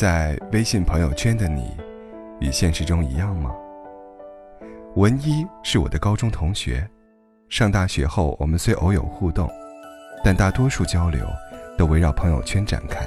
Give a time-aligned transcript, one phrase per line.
[0.00, 1.76] 在微信朋友圈的你，
[2.40, 3.54] 与现实中一样吗？
[4.94, 6.88] 文一是我的高中同学，
[7.50, 9.46] 上大学后我们虽偶有互动，
[10.24, 11.26] 但大多数交流
[11.76, 13.06] 都围绕朋友圈展开。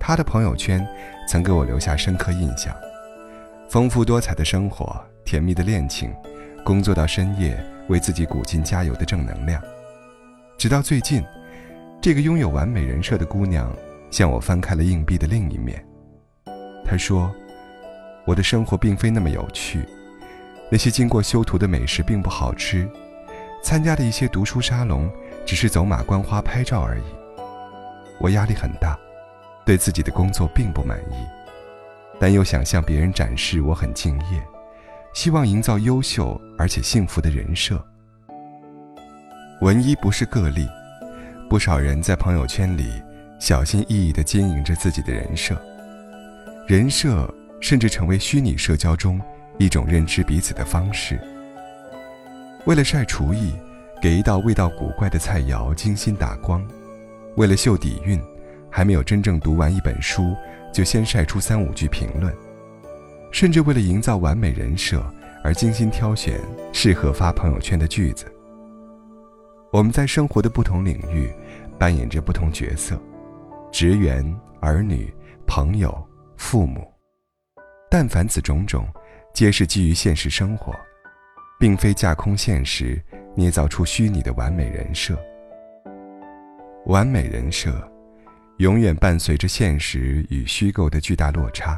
[0.00, 0.82] 他的朋友圈
[1.28, 2.74] 曾给我留下深刻印象，
[3.68, 6.10] 丰富多彩的生活，甜蜜的恋情，
[6.64, 9.60] 工作到深夜为自己鼓劲加油的正能量。
[10.56, 11.22] 直到最近，
[12.00, 13.70] 这个拥有完美人设的姑娘
[14.14, 15.84] 向我翻开了硬币的另一面。
[16.84, 17.34] 他说
[18.24, 19.84] ：“我的生活并非那么有趣，
[20.70, 22.88] 那些经过修图的美食并不好吃，
[23.60, 25.10] 参加的一些读书沙龙
[25.44, 27.02] 只是走马观花拍照而已。
[28.20, 28.96] 我压力很大。”
[29.66, 31.14] 对自己的工作并不满意，
[32.20, 34.46] 但又想向别人展示我很敬业，
[35.14, 37.82] 希望营造优秀而且幸福的人设。
[39.62, 40.68] 文一不是个例，
[41.48, 43.02] 不少人在朋友圈里
[43.44, 45.54] 小心翼翼地经营着自己的人设，
[46.66, 47.28] 人设
[47.60, 49.20] 甚至成为虚拟社交中
[49.58, 51.20] 一种认知彼此的方式。
[52.64, 53.52] 为了晒厨艺，
[54.00, 56.58] 给一道味道古怪的菜肴精心打光；
[57.36, 58.18] 为了秀底蕴。
[58.70, 60.34] 还没有真正读完一本书，
[60.72, 62.34] 就先晒出三五句评论，
[63.30, 65.04] 甚至为了营造完美人设
[65.44, 66.40] 而精心挑选
[66.72, 68.24] 适合发朋友圈的句子。
[69.70, 71.30] 我们在生活的不同领域
[71.78, 72.98] 扮演着不同角色，
[73.74, 74.24] 职员、
[74.60, 75.12] 儿女、
[75.48, 75.92] 朋友、
[76.36, 76.88] 父母，
[77.90, 78.86] 但凡此种种，
[79.32, 80.72] 皆是基于现实生活，
[81.58, 83.02] 并非架空现实
[83.34, 85.18] 捏造出虚拟的完美人设。
[86.86, 87.72] 完美人设。
[88.58, 91.76] 永远伴随着现实与虚构的巨大落差。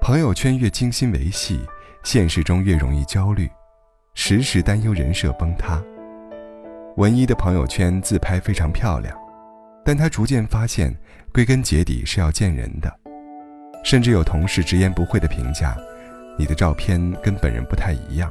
[0.00, 1.60] 朋友圈越精心维系，
[2.04, 3.50] 现实中越容易焦虑，
[4.14, 5.82] 时时担忧人设崩塌。
[6.96, 9.18] 文一的朋友圈自拍非常漂亮，
[9.86, 10.92] 但他逐渐发现，
[11.32, 12.92] 归根结底是要见人的。
[13.84, 15.76] 甚至有同事直言不讳的评价
[16.36, 18.28] ：“你的照片跟本人不太一样。”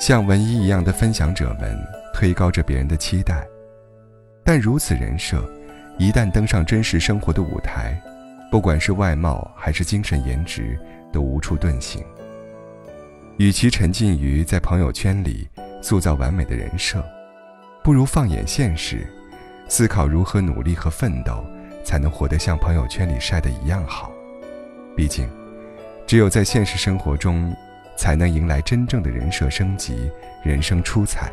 [0.00, 1.78] 像文一一样的分享者们
[2.14, 3.46] 推高着别人的期待，
[4.42, 5.46] 但如此人设。
[5.98, 7.98] 一旦登上真实生活的舞台，
[8.50, 10.78] 不管是外貌还是精神颜值，
[11.10, 12.02] 都无处遁形。
[13.38, 15.48] 与其沉浸于在朋友圈里
[15.82, 17.02] 塑造完美的人设，
[17.82, 19.06] 不如放眼现实，
[19.68, 21.44] 思考如何努力和奋斗，
[21.84, 24.12] 才能活得像朋友圈里晒的一样好。
[24.96, 25.28] 毕竟，
[26.06, 27.54] 只有在现实生活中，
[27.96, 30.10] 才能迎来真正的人设升级，
[30.44, 31.32] 人生出彩。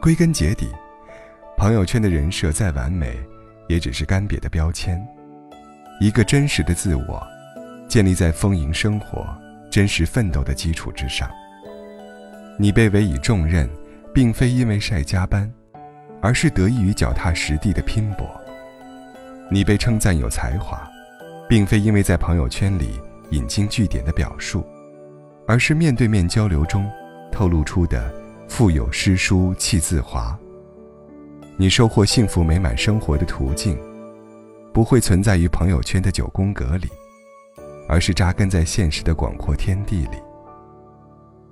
[0.00, 0.68] 归根结底。
[1.56, 3.18] 朋友圈的人设再完美，
[3.68, 4.98] 也只是干瘪的标签。
[6.00, 7.22] 一个真实的自我，
[7.86, 9.28] 建立在丰盈生活、
[9.70, 11.28] 真实奋斗的基础之上。
[12.58, 13.68] 你被委以重任，
[14.14, 15.52] 并非因为晒加班，
[16.20, 18.28] 而是得益于脚踏实地的拼搏。
[19.50, 20.88] 你被称赞有才华，
[21.48, 23.00] 并非因为在朋友圈里
[23.30, 24.64] 引经据典的表述，
[25.46, 26.88] 而是面对面交流中
[27.32, 28.12] 透露出的
[28.48, 30.38] 腹有诗书气自华。
[31.56, 33.78] 你收获幸福美满生活的途径，
[34.72, 36.88] 不会存在于朋友圈的九宫格里，
[37.88, 40.16] 而是扎根在现实的广阔天地里。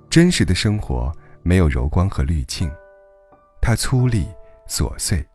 [0.09, 1.11] 真实的生活
[1.43, 2.71] 没有柔光和滤镜，
[3.61, 4.25] 它粗粝
[4.69, 5.25] 琐碎，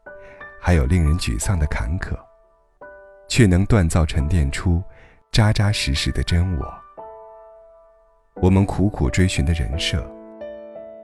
[0.61, 2.17] 还有令人沮丧的坎坷，
[3.29, 4.81] 却能锻造沉淀出
[5.33, 6.75] 扎扎实实的真我。
[8.37, 10.09] 我们苦苦追寻的人设，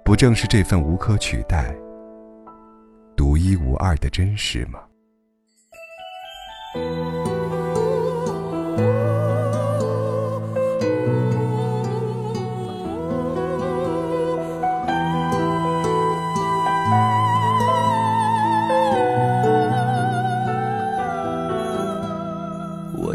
[0.04, 1.74] 不正是这份无可取代？
[3.16, 4.80] 独一无二的真实吗？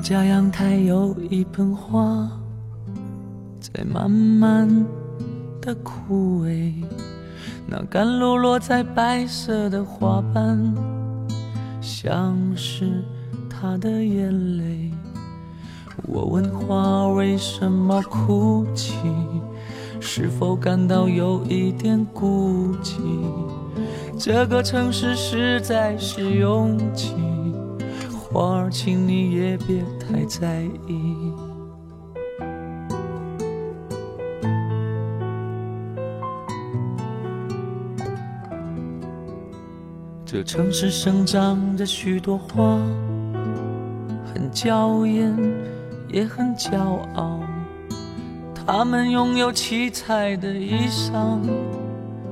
[0.06, 2.30] 家阳台有一盆花，
[3.60, 4.70] 在慢慢
[5.60, 6.72] 的枯萎。
[7.66, 10.76] 那甘露落在白色的花瓣，
[11.82, 13.04] 像是
[13.50, 14.92] 他的眼泪。
[16.04, 18.94] 我问花为什么哭泣，
[20.00, 23.00] 是否感到有一点孤寂？
[24.20, 27.16] 这个城市实在是拥挤，
[28.36, 31.32] 花儿，请你也别太在意。
[40.26, 42.78] 这城市生长着许多花，
[44.26, 45.34] 很娇艳，
[46.10, 46.78] 也很骄
[47.14, 47.40] 傲。
[48.54, 51.40] 它们拥有七彩的衣裳，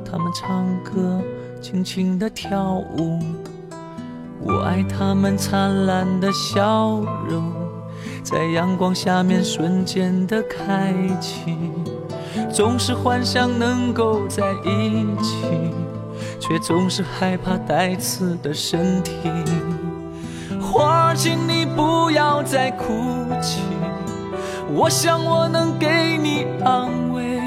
[0.03, 1.21] 它们唱歌，
[1.61, 3.21] 轻轻地跳舞。
[4.45, 6.99] 我爱他们灿烂的笑
[7.29, 7.53] 容，
[8.23, 11.57] 在阳光下面瞬间的开启，
[12.51, 15.45] 总是幻想能够在一起，
[16.39, 19.13] 却总是害怕带刺的身体。
[20.61, 22.93] 花儿，请你不要再哭
[23.41, 23.61] 泣，
[24.73, 27.39] 我想我能给你安慰。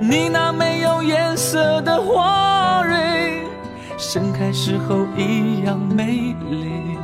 [0.00, 2.96] 你那没有颜色的花蕊，
[4.04, 6.98] 盛开时候一样美丽。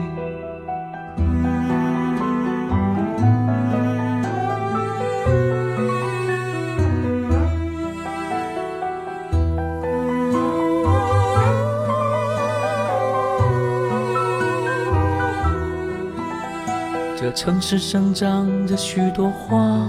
[17.17, 19.89] 这城市生长着许多花，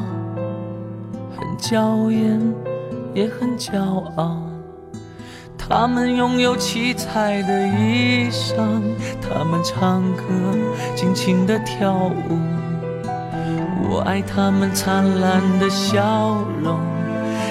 [1.36, 2.40] 很娇艳，
[3.16, 3.82] 也很骄
[4.16, 4.49] 傲。
[5.70, 8.82] 他们拥有七彩的衣裳，
[9.22, 10.24] 他们唱歌，
[10.96, 12.40] 尽情的跳舞。
[13.88, 16.80] 我爱他们灿烂的笑容，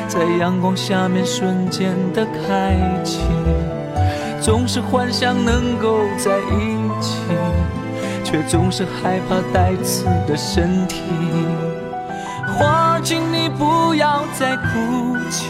[0.09, 3.21] 在阳光下面瞬间的开启，
[4.41, 7.23] 总是幻想能够在一起。
[8.25, 11.01] 却总是害怕带刺的身体。
[12.59, 15.47] 花儿，请你不要再哭泣。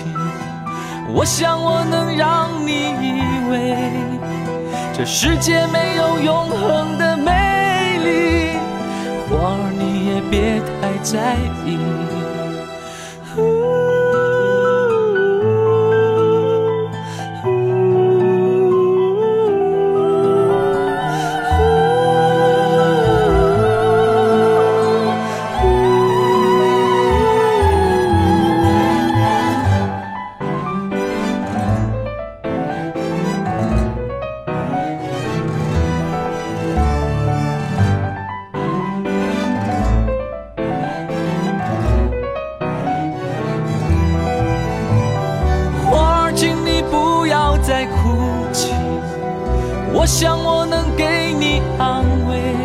[1.10, 3.76] 我想我能让你以为，
[4.96, 7.30] 这世界没有永恒的美
[8.04, 8.58] 丽。
[9.30, 11.78] 花儿，你也别太在意。
[47.78, 48.72] 在哭泣，
[49.92, 52.56] 我想我能给你安慰，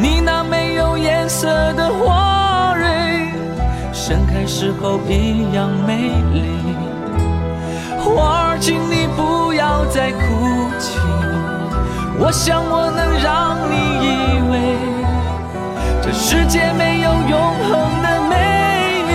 [0.00, 3.28] 你那没有颜色的花蕊，
[3.92, 6.56] 盛开时候一样美丽。
[7.98, 10.98] 花儿，请你不要再哭泣。
[12.18, 14.54] 我想我能让你以为，
[16.00, 17.38] 这世界没有永
[17.68, 17.68] 恒
[18.00, 18.34] 的美
[19.10, 19.12] 丽。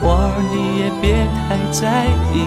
[0.00, 2.46] 花儿，你也别太在意。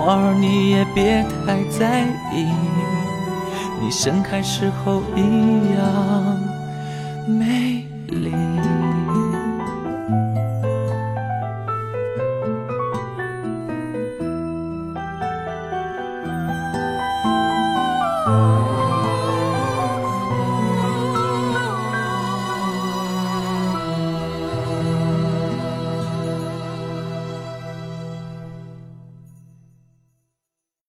[0.00, 2.46] 花儿，你也别太在意，
[3.80, 6.38] 你盛开时候一样
[7.26, 8.32] 美丽。